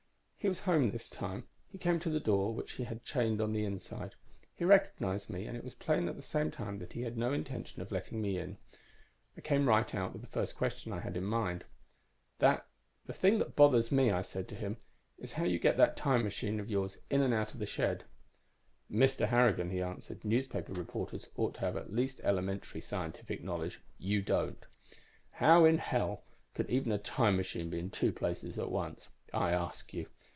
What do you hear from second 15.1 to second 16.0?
'is how you get that